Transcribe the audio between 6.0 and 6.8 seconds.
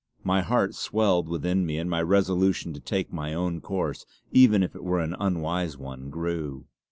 grew.